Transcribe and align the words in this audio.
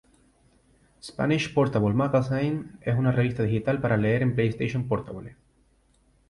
Spanish 1.09 1.53
Portable 1.53 1.93
Magazine 1.93 2.71
es 2.81 2.95
una 2.97 3.11
revista 3.11 3.43
digital 3.43 3.79
para 3.79 3.97
leer 3.97 4.23
en 4.23 4.29
la 4.29 4.33
PlayStation 4.37 4.87
Portable. 4.87 5.37